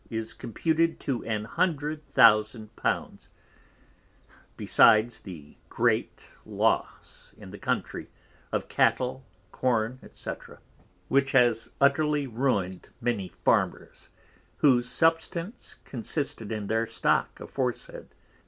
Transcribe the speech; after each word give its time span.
is 0.09 0.33
Computed 0.33 0.99
to 1.01 1.23
an 1.25 1.45
Hundred 1.45 2.03
Thousand 2.07 2.75
Pounds, 2.75 3.29
besides 4.57 5.19
the 5.19 5.55
great 5.69 6.25
Loss 6.43 7.35
in 7.37 7.51
the 7.51 7.59
Country, 7.59 8.09
of 8.51 8.67
Cattel, 8.67 9.23
Corn, 9.51 9.99
&c. 10.11 10.31
which 11.07 11.33
has 11.33 11.69
utterly 11.79 12.25
ruined 12.25 12.89
many 12.99 13.27
Farmers, 13.45 14.09
whose 14.57 14.89
substance 14.89 15.75
consisted 15.85 16.51
in 16.51 16.65
their 16.65 16.87
Stock 16.87 17.39
aforesaid. 17.39 18.07